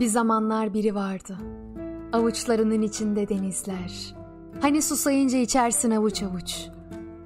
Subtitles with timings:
[0.00, 1.36] Bir zamanlar biri vardı.
[2.12, 4.14] Avuçlarının içinde denizler.
[4.60, 6.68] Hani susayınca içersin avuç avuç.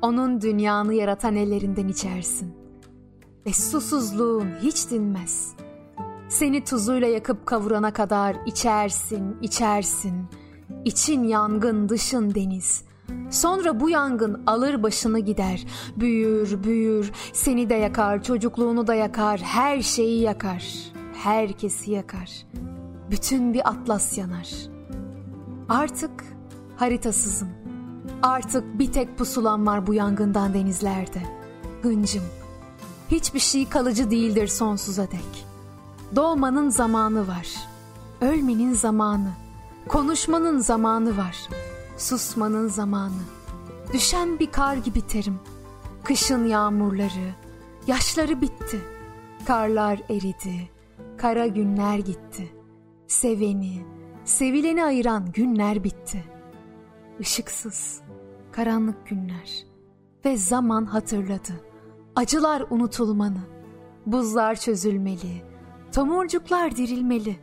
[0.03, 2.55] Onun dünyanı yaratan ellerinden içersin.
[3.47, 5.55] Ve susuzluğun hiç dinmez.
[6.29, 10.27] Seni tuzuyla yakıp kavurana kadar içersin, içersin.
[10.85, 12.85] İçin yangın, dışın deniz.
[13.31, 15.67] Sonra bu yangın alır başını gider.
[15.97, 17.13] Büyür, büyür.
[17.33, 19.41] Seni de yakar, çocukluğunu da yakar.
[19.41, 20.93] Her şeyi yakar.
[21.23, 22.31] Herkesi yakar.
[23.11, 24.49] Bütün bir atlas yanar.
[25.69, 26.11] Artık
[26.77, 27.49] haritasızım.
[28.23, 31.23] Artık bir tek pusulam var bu yangından denizlerde.
[31.83, 32.23] Hıncım.
[33.11, 35.47] Hiçbir şey kalıcı değildir sonsuza dek.
[36.17, 37.49] Doğmanın zamanı var.
[38.21, 39.31] Ölmenin zamanı.
[39.89, 41.37] Konuşmanın zamanı var.
[41.99, 43.23] Susmanın zamanı.
[43.93, 45.39] Düşen bir kar gibi terim.
[46.05, 47.35] Kışın yağmurları,
[47.87, 48.81] yaşları bitti.
[49.47, 50.80] Karlar eridi.
[51.19, 52.53] Kara günler gitti.
[53.07, 53.85] Seveni,
[54.25, 56.25] sevileni ayıran günler bitti.
[57.19, 58.01] Işıksız,
[58.53, 59.65] karanlık günler
[60.25, 61.53] ve zaman hatırladı.
[62.17, 63.41] Acılar unutulmanı,
[64.07, 65.43] buzlar çözülmeli,
[65.93, 67.37] tomurcuklar dirilmeli.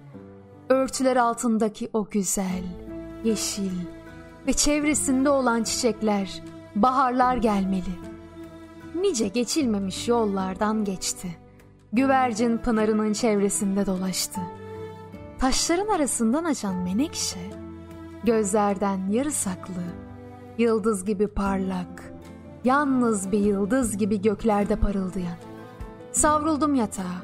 [0.69, 2.63] Örtüler altındaki o güzel,
[3.23, 3.71] yeşil
[4.47, 6.43] ve çevresinde olan çiçekler,
[6.75, 7.99] baharlar gelmeli.
[8.95, 11.46] Nice geçilmemiş yollardan geçti.
[11.93, 14.41] Güvercin pınarının çevresinde dolaştı.
[15.39, 17.39] Taşların arasından açan menekşe,
[18.23, 19.83] gözlerden yarı saklı,
[20.57, 22.13] yıldız gibi parlak,
[22.63, 25.37] yalnız bir yıldız gibi göklerde parıldayan.
[26.11, 27.21] Savruldum yatağa.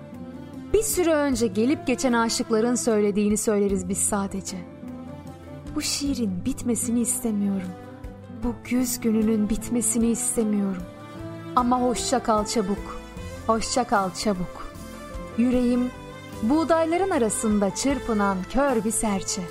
[0.74, 4.58] Bir süre önce gelip geçen aşıkların söylediğini söyleriz biz sadece.
[5.76, 7.70] Bu şiirin bitmesini istemiyorum.
[8.44, 10.84] Bu güz gününün bitmesini istemiyorum.
[11.56, 13.03] Ama hoşça kal çabuk.
[13.48, 14.74] Hoşça kal çabuk.
[15.38, 15.92] Yüreğim
[16.44, 19.42] buğdayların arasında çırpınan kör bir serçe.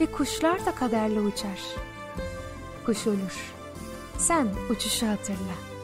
[0.00, 1.60] Ve kuşlar da kaderle uçar.
[2.86, 3.52] Kuş ölür.
[4.18, 5.75] Sen uçuşu hatırla.''